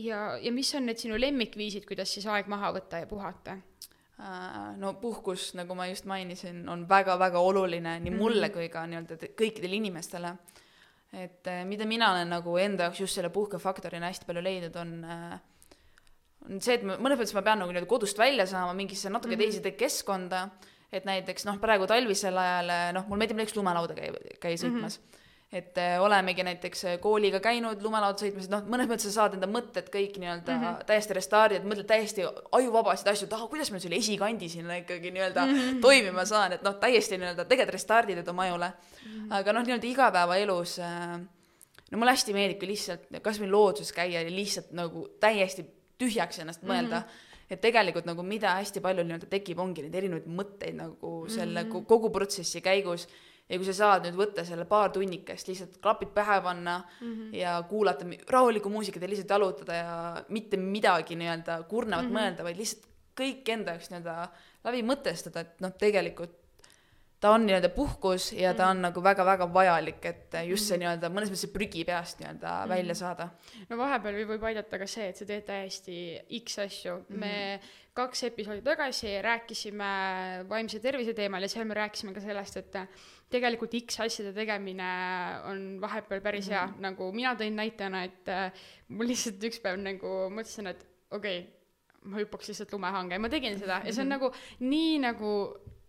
[0.00, 3.58] ja, ja mis on need sinu lemmikviisid, kuidas siis aeg maha võtta ja puhata?
[4.14, 9.18] Äh, no puhkus, nagu ma just mainisin, on väga-väga oluline nii mulle kui ka nii-öelda
[9.38, 10.36] kõikidele inimestele.
[11.14, 14.94] et äh, mida mina olen nagu enda jaoks just selle puhkefaktorina hästi palju leidnud, on
[15.04, 15.40] äh,
[16.50, 19.36] on see, et ma mõnes mõttes ma pean nagu nii-öelda kodust välja saama mingisse natuke
[19.36, 19.42] Mhm.
[19.42, 20.48] teise keskkonda,
[20.92, 25.04] et näiteks noh, praegu talvisel ajal noh, mul meeldib näiteks lumelauda käia, käia sõitmas mm.
[25.04, 25.22] -hmm
[25.54, 29.36] et äh, olemegi näiteks äh, kooliga käinud lumelauda sõitmas, et noh, mõnes mõttes sa saad
[29.36, 30.86] enda mõtted kõik nii-öelda mm -hmm.
[30.88, 32.24] täiesti restardi, et mõtled täiesti
[32.58, 35.80] ajuvabasid asju, et ah, kuidas ma selle esikandi sinna ikkagi nii-öelda mm -hmm.
[35.80, 39.10] toimima saan, et noh, täiesti nii-öelda tegelikult restardid oma ajule mm.
[39.12, 39.34] -hmm.
[39.38, 41.20] aga noh, nii-öelda igapäevaelus äh,
[41.90, 45.66] no mulle hästi meeldibki lihtsalt kasvõi looduses käia ja lihtsalt nagu täiesti
[45.98, 47.04] tühjaks ennast mõelda mm.
[47.04, 47.50] -hmm.
[47.50, 51.70] et tegelikult nagu mida hästi palju nii-öelda tekib, ongi neid erinevaid mõtteid nagu selle mm
[51.70, 51.86] -hmm.
[51.86, 53.08] kogu protsessi käigus
[53.48, 57.34] ja kui sa saad nüüd võtta selle paar tunnikest, lihtsalt klapid pähe panna mm -hmm.
[57.36, 62.20] ja kuulata rahulikku muusikat ja lihtsalt jalutada ja mitte midagi nii-öelda kurnavat mm -hmm.
[62.20, 62.88] mõelda, vaid lihtsalt
[63.20, 64.28] kõik enda jaoks nii-öelda
[64.64, 66.43] läbi mõtestada, et noh, tegelikult
[67.24, 71.30] ta on nii-öelda puhkus ja ta on nagu väga-väga vajalik, et just see nii-öelda mõnes
[71.32, 72.74] mõttes see prügi peast nii-öelda mm -hmm.
[72.74, 73.28] välja saada.
[73.70, 75.96] no vahepeal võib- aidata ka see, et sa teed täiesti
[76.42, 77.06] X asju mm.
[77.08, 77.18] -hmm.
[77.24, 77.60] me
[77.94, 79.90] kaks episoodi tagasi rääkisime
[80.48, 82.76] vaimse tervise teemal ja seal me rääkisime ka sellest, et
[83.30, 84.92] tegelikult X asjade tegemine
[85.48, 86.80] on vahepeal päris hea mm, -hmm.
[86.80, 88.52] nagu mina tõin näitena, et äh,
[88.88, 91.52] mul lihtsalt üks päev nagu mõtlesin, et okei okay,,
[92.04, 95.30] ma hüppaks lihtsalt lumehange ja ma tegin seda ja see on nagu nii nagu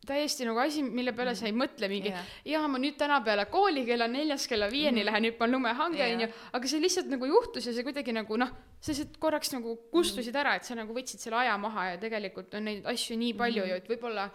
[0.07, 2.31] täiesti nagu asi, mille peale sa ei mõtle mingi Jah.
[2.53, 5.09] jaa, ma nüüd täna peale kooli kella neljast kella viieni mm.
[5.09, 6.15] lähen hüppan lumehange Jah.
[6.15, 9.77] onju, aga see lihtsalt nagu juhtus ja see kuidagi nagu noh, sa lihtsalt korraks nagu
[9.93, 13.33] kustusid ära, et sa nagu võtsid selle aja maha ja tegelikult on neid asju nii
[13.39, 13.71] palju mm.
[13.71, 14.29] ju, et võib-olla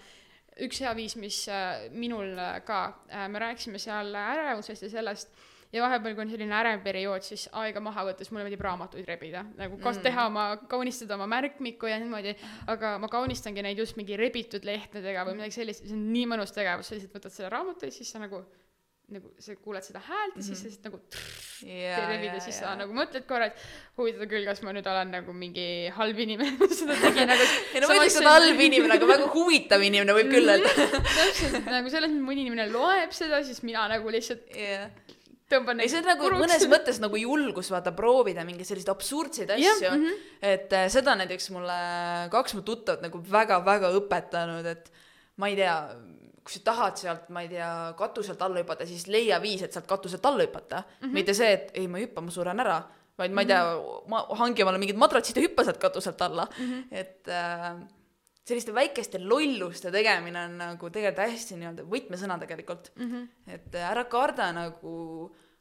[0.67, 5.33] üks hea viis, mis äh, minul äh, ka äh,, me rääkisime seal ärevusest ja sellest
[5.73, 9.45] ja vahepeal, kui on selline ärev periood, siis aega maha võttes mulle meeldib raamatuid rebida,
[9.59, 10.07] nagu kas mm.
[10.07, 12.35] teha oma, kaunistada oma märkmikku ja niimoodi,
[12.73, 16.57] aga ma kaunistangi neid just mingi rebitud lehtedega või midagi sellist, see on nii mõnus
[16.57, 18.43] tegevus, sa lihtsalt võtad selle raamatu ja siis sa nagu
[19.11, 20.99] nagu sa kuuled seda häält ja siis sa lihtsalt nagu
[21.67, 23.65] ja, rebid ja siis sa nagu mõtled korra, et
[23.99, 27.91] huvitav küll, kas ma nüüd olen nagu mingi halb inimene, seda tegin nagu ei no
[27.91, 30.75] ma ütleks, et halb inimene, aga väga huvitav inimene võib küll öelda.
[30.77, 34.87] täpselt, nagu selles mõttes mõni inimene loeb seda, siis mina nagu lihtsalt jah.
[35.51, 39.91] Tõmban ei, see on nagu mõnes mõttes nagu julgus vaata proovida mingeid selliseid absurdseid asju
[39.91, 40.23] mm, -hmm.
[40.53, 41.77] et äh, seda näiteks mulle
[42.33, 44.91] kaks mu tuttavat nagu väga-väga õpetanud, et
[45.41, 45.75] ma ei tea,
[46.45, 49.89] kui sa tahad sealt, ma ei tea, katuselt alla hüpata, siis leia viis, et sealt
[49.91, 51.07] katuselt alla hüpata mm.
[51.07, 51.15] -hmm.
[51.21, 52.81] mitte see, et ei, ma ei hüppa, ma suren ära,
[53.19, 53.63] vaid ma ei tea,
[54.09, 56.85] ma hangi omale mingid madratsid ja hüppa sealt katuselt alla mm, -hmm.
[56.91, 57.75] et äh,
[58.51, 63.11] selliste väikeste lolluste tegemine on nagu tegelikult hästi nii-öelda võtmesõna tegelikult mm.
[63.11, 63.29] -hmm.
[63.57, 64.95] et äh, ära karda nagu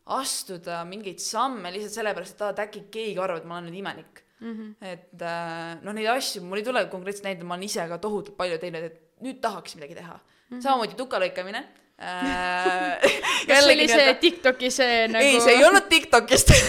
[0.09, 3.79] astuda mingeid samme lihtsalt sellepärast, et aa, et äkki keegi arvab, et ma olen nüüd
[3.81, 4.53] imelik mm.
[4.53, 4.71] -hmm.
[4.93, 8.37] et äh, noh, neid asju, mul ei tule konkreetselt näiteid, ma olen ise ka tohutult
[8.37, 10.63] palju teinud, et nüüd tahaks midagi teha mm -hmm..
[10.65, 11.88] samamoodi tukalõikamine äh,.
[13.49, 16.53] kas see oli see Tiktoki see nagu ei, see ei olnud Tiktokist.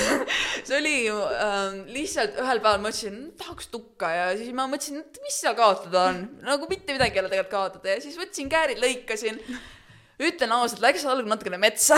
[0.67, 4.11] See oli ju ähm, lihtsalt ühel päeval mõtlesin, tahaks tukka.
[4.13, 7.55] Ja siis ma mõtlesin, et mis seal kaotada on, nagu mitte midagi ei ole tegelikult
[7.55, 7.95] kaotada.
[7.95, 9.41] Ja siis võtsin käärid, lõikasin.
[10.21, 11.97] ütlen ausalt, läks algul natukene metsa.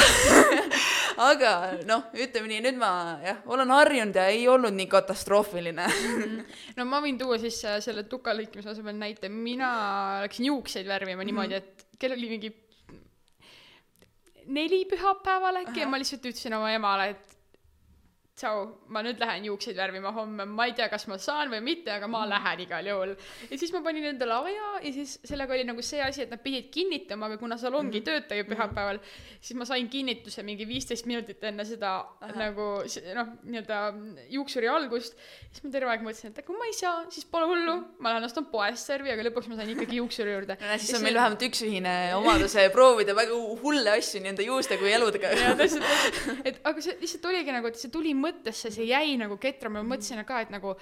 [1.32, 1.52] aga
[1.88, 2.92] noh, ütleme nii, nüüd ma
[3.24, 5.88] jah, olen harjunud ja ei olnud nii katastroofiline.
[6.78, 9.72] no ma võin tuua siis äh, selle tukalõikamise asemel näite, mina
[10.24, 12.54] läksin juukseid värvima niimoodi, et kell oli mingi
[14.46, 17.36] neli pühapäeval äkki ja ma lihtsalt ütlesin oma emale, et
[18.32, 21.90] tšau, ma nüüd lähen juukseid värvima homme, ma ei tea, kas ma saan või mitte,
[21.92, 23.12] aga ma lähen igal juhul.
[23.50, 26.40] ja siis ma panin endale aja ja siis sellega oli nagu see asi, et nad
[26.42, 29.02] pidid kinnitama, aga kuna salong ei tööta ju pühapäeval,
[29.36, 32.32] siis ma sain kinnituse mingi viisteist minutit enne seda Aha.
[32.38, 32.68] nagu
[33.18, 33.82] noh, nii-öelda
[34.32, 35.18] juuksuri algust.
[35.50, 38.30] siis ma terve aeg mõtlesin, et kui ma ei saa, siis pole hullu, ma lähen
[38.30, 40.56] ostan poest servi, aga lõpuks ma sain ikkagi juuksuri juurde.
[40.56, 44.80] no siis on meil vähemalt üks ühine omadus proovida väga hulle asju nii enda juuste
[44.80, 45.36] kui eludega.
[45.36, 45.84] ja täpselt,
[46.48, 49.94] et aga see lihtsalt oligi nagu, et see tuli mõttesse, see jäi nagu ketrama ma
[49.94, 50.76] mõtlesin ka, et nagu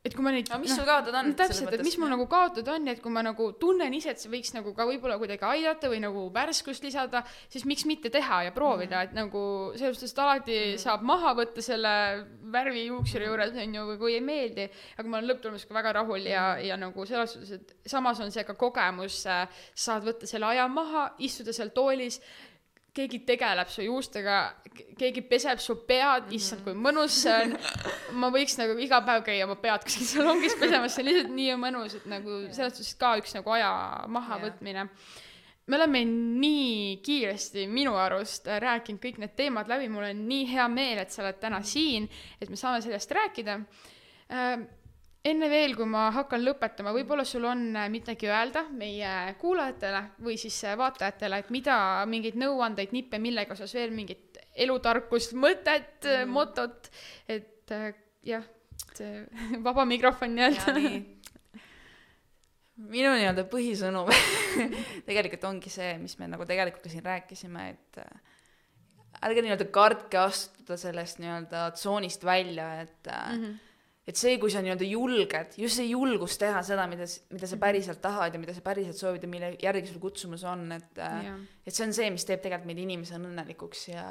[0.00, 1.34] et kui ma neid aga mis sul kaotada on?
[1.36, 4.22] täpselt, et mis mul nagu kaotada on ja et kui ma nagu tunnen ise, et
[4.22, 7.20] see võiks nagu ka võib-olla kuidagi aidata või nagu värskust lisada,
[7.52, 9.42] siis miks mitte teha ja proovida, et nagu
[9.76, 11.92] selles suhtes, et alati saab maha võtta selle
[12.54, 16.46] värvi juuksuri juures onju, või kui ei meeldi, aga ma olen lõpptulemusega väga rahul ja,
[16.64, 21.10] ja nagu selles suhtes, et samas on see ka kogemus, saad võtta selle aja maha,
[21.28, 22.22] istuda seal toolis,
[22.94, 24.40] keegi tegeleb su juustega,
[24.98, 27.56] keegi peseb su pead, issand, kui mõnus see on.
[28.20, 31.56] ma võiks nagu iga päev käia oma pead kuskil salongis pesemas, see on lihtsalt nii
[31.62, 33.72] mõnus, et nagu selles suhtes ka üks nagu aja
[34.18, 34.86] mahavõtmine.
[34.86, 35.26] Yeah
[35.70, 40.66] me oleme nii kiiresti minu arust rääkinud kõik need teemad läbi, mul on nii hea
[40.72, 42.08] meel, et sa oled täna siin,
[42.42, 43.58] et me saame sellest rääkida.
[44.30, 44.64] Äh,
[45.26, 50.38] enne veel, kui ma hakkan lõpetama, võib-olla sul on äh, midagi öelda meie kuulajatele või
[50.40, 51.76] siis äh, vaatajatele, et mida,
[52.08, 56.88] mingeid nõuandeid, nippe, millega osas veel mingit elutarkust, mõtet mm., motot,
[57.28, 57.74] et
[58.26, 58.46] jah,
[58.96, 59.24] see
[59.66, 60.74] vaba mikrofon nii-öelda.
[62.90, 64.08] minu nii-öelda põhisõnum
[65.08, 68.04] tegelikult ongi see, mis me nagu tegelikult ka siin rääkisime, et
[69.20, 73.66] ärge nii-öelda kartke astuda sellest nii-öelda tsoonist välja, et mm -hmm
[74.10, 77.62] et see, kui sa nii-öelda julged, just see julgus teha seda, mida, mida sa mhm.
[77.62, 81.36] päriselt tahad ja mida sa päriselt soovid ja mille järgi sul kutsumus on, et yeah.
[81.66, 84.06] et see on see, mis teeb tegelikult meid inimesena õnnelikuks ja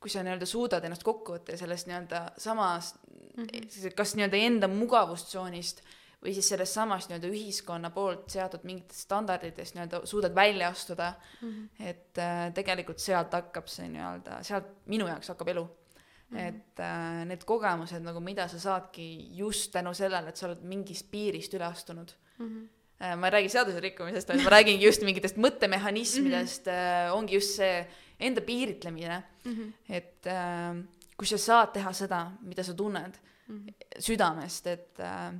[0.00, 2.94] kui sa nii-öelda suudad ennast kokku võtta ja sellest nii-öelda samas
[3.36, 3.96] mm, -hmm.
[3.96, 5.82] kas nii-öelda enda mugavustsoonist
[6.20, 11.50] või siis sellest samast nii-öelda ühiskonna poolt seatud mingitest standarditest nii-öelda suudad välja astuda mm,
[11.50, 11.90] -hmm.
[11.92, 15.89] et äh, tegelikult sealt hakkab see nii-öelda, sealt minu jaoks hakkab elu Mm.
[16.38, 21.10] Et äh, need kogemused nagu, mida sa saadki just tänu sellele, et sa oled mingist
[21.10, 22.46] piirist üle astunud mm.
[22.46, 22.68] -hmm.
[23.00, 27.06] Äh, ma ei räägi seaduse rikkumisest, vaid ma räägingi just mingitest mõttemehhanismidest mm, -hmm.
[27.08, 27.86] äh, ongi just see
[28.20, 29.52] enda piiritlemine mm.
[29.52, 29.72] -hmm.
[29.88, 30.84] et äh,
[31.16, 33.16] kui sa saad teha seda, mida sa tunned
[33.48, 33.74] mm -hmm.
[33.98, 35.32] südamest, et äh,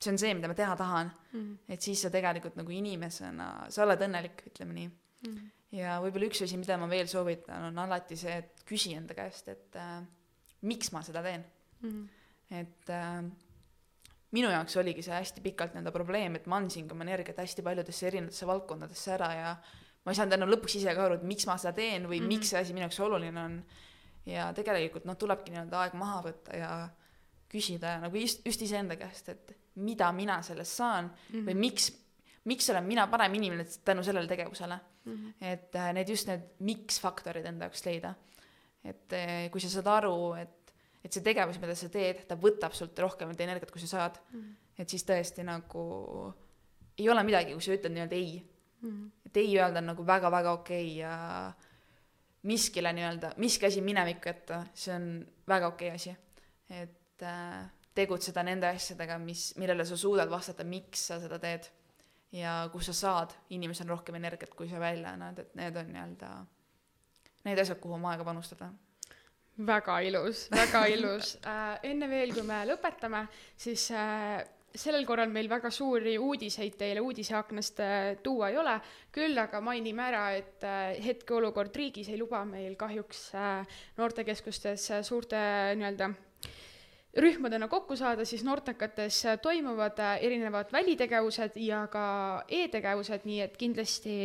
[0.00, 1.72] see on see, mida ma teha tahan mm, -hmm.
[1.72, 5.34] et siis sa tegelikult nagu inimesena, sa oled õnnelik, ütleme nii mm.
[5.34, 5.50] -hmm.
[5.78, 9.48] ja võib-olla üks asi, mida ma veel soovitan, on alati see, et küsi enda käest,
[9.48, 10.02] et äh,
[10.64, 11.44] miks ma seda teen
[11.80, 11.88] mm.
[11.90, 12.60] -hmm.
[12.60, 13.24] et äh,
[14.34, 17.62] minu jaoks oligi see hästi pikalt nii-öelda probleem, et ma andsin ka oma energiat hästi
[17.62, 19.56] paljudesse erinevatesse valdkondadesse ära ja
[20.04, 22.24] ma ei saanud enam lõpuks ise ka aru, et miks ma seda teen või mm
[22.24, 22.36] -hmm.
[22.36, 23.58] miks see asi minu jaoks oluline on.
[24.26, 26.70] ja tegelikult noh, tulebki nii-öelda aeg maha võtta ja
[27.52, 31.46] küsida nagu just, just iseenda käest, et mida mina sellest saan mm -hmm.
[31.48, 31.92] või miks,
[32.44, 35.12] miks olen mina parem inimene tänu sellele tegevusele mm.
[35.12, 35.34] -hmm.
[35.40, 38.14] et äh, need just need miks faktorid enda jaoks leida
[38.84, 42.74] et eh, kui sa saad aru, et, et see tegevus, mida sa teed, ta võtab
[42.76, 44.40] sult rohkem energiat, kui sa saad mm.
[44.40, 44.56] -hmm.
[44.78, 45.84] et siis tõesti nagu
[46.98, 48.42] ei ole midagi, kui sa ütled nii-öelda ei
[48.80, 48.90] mm.
[48.90, 49.10] -hmm.
[49.26, 51.52] et ei öelda on nagu väga-väga okei okay ja
[52.42, 56.16] miskile nii-öelda, miski asi minevikku jätta, see on väga okei okay asi.
[56.70, 61.68] et äh, tegutseda nende asjadega, mis, millele sa suudad vastata, miks sa seda teed
[62.32, 66.30] ja kus sa saad inimesel rohkem energiat, kui sa välja annad, et need on nii-öelda
[67.44, 68.72] need asjad, kuhu on aega panustada
[69.66, 71.78] väga ilus, väga ilus äh,.
[71.90, 73.26] enne veel, kui me lõpetame,
[73.56, 74.42] siis äh,
[74.74, 78.74] sellel korral meil väga suuri uudiseid teile uudiseaknast äh, tuua ei ole,
[79.14, 85.38] küll aga mainime ära, et äh, hetkeolukord riigis ei luba meil kahjuks äh, noortekeskustes suurte
[85.78, 86.10] nii-öelda
[87.16, 92.06] rühmadena kokku saada, siis Nortekates toimuvad äh, erinevad välitegevused ja ka
[92.48, 94.16] e-tegevused, nii et kindlasti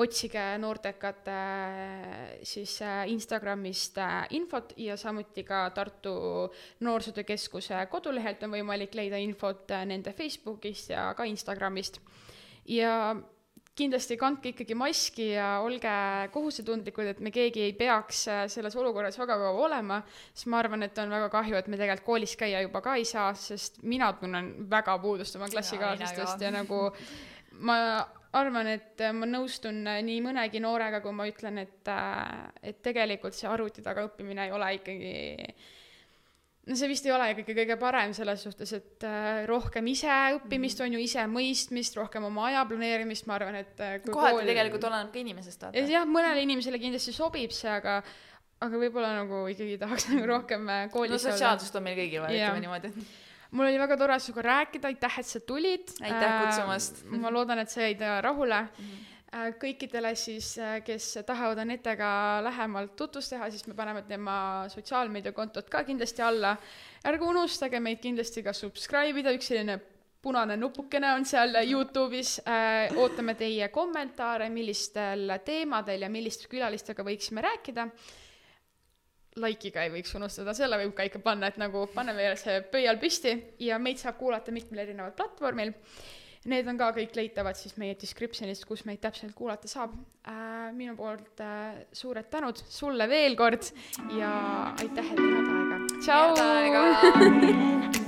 [0.00, 4.00] otsige Nortekate äh, siis äh, Instagramist
[4.36, 6.14] infot ja samuti ka Tartu
[6.80, 12.00] Noorsootöö Keskuse kodulehelt on võimalik leida infot nende Facebookist ja ka Instagramist.
[12.64, 13.16] ja
[13.80, 15.94] kindlasti kandke ikkagi maski ja olge
[16.34, 20.00] kohusetundlikud, et me keegi ei peaks äh, selles olukorras väga kaua olema,
[20.34, 23.08] sest ma arvan, et on väga kahju, et me tegelikult koolis käia juba ka ei
[23.08, 26.86] saa, sest mina tunnen väga puudust oma klassikaaslastest ja, ja nagu
[27.66, 27.76] ma
[28.36, 33.50] arvan, et ma nõustun nii mõnegi noorega, kui ma ütlen, et, äh, et tegelikult see
[33.50, 35.14] arvuti taga õppimine ei ole ikkagi
[36.68, 40.84] no see vist ei ole ikkagi kõige parem selles suhtes, et äh, rohkem iseõppimist mm
[40.84, 40.88] -hmm.
[40.88, 44.50] on ju, isemõistmist, rohkem oma aja planeerimist, ma arvan, et äh, kohati kooli...
[44.52, 45.86] tegelikult oleneb ka inimesest, vaata.
[45.94, 48.02] jah, mõnele inimesele kindlasti sobib see, aga
[48.60, 52.50] aga võib-olla nagu ikkagi tahaks nagu rohkem äh, koolis no sotsiaalsust on meil kõigil vaja,
[52.50, 52.92] ütleme niimoodi
[53.50, 55.88] mul oli väga tore sinuga rääkida, aitäh, et sa tulid.
[56.04, 57.16] aitäh kutsumast äh,.
[57.18, 58.84] ma loodan, et sa jäid rahule mm.
[58.84, 64.66] -hmm Äh, kõikidele siis, äh, kes tahavad Anetega lähemalt tutvust teha, siis me paneme tema
[64.68, 66.56] sotsiaalmeediakontot ka kindlasti alla.
[67.04, 69.80] ärge unustage meid kindlasti ka subscribe ida, üks selline
[70.22, 72.96] punane nupukene on seal Youtube'is äh,.
[72.96, 77.88] ootame teie kommentaare, millistel teemadel ja milliste külalistega võiksime rääkida.
[79.36, 83.36] Like'iga ei võiks unustada, selle võib ka ikka panna, et nagu paneme see pöial püsti
[83.62, 85.70] ja meid saab kuulata mitmel erineval platvormil
[86.48, 89.92] Need on ka kõik leitavad siis meie description'ist, kus meid täpselt kuulata saab
[90.24, 90.72] äh,.
[90.72, 93.68] minu poolt äh, suured tänud sulle veel kord
[94.16, 94.32] ja
[94.80, 95.76] aitäh, et leiad aega.
[96.00, 97.98] tšau.